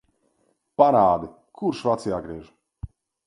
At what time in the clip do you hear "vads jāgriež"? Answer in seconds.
1.89-2.49